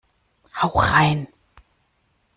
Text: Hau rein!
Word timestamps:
Hau 0.51 0.71
rein! 0.79 1.27